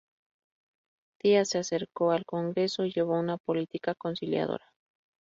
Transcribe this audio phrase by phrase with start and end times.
[1.21, 4.73] Díaz se acercó al Congreso y llevó una política conciliadora.